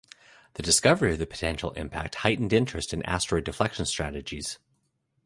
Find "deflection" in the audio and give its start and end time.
3.43-3.85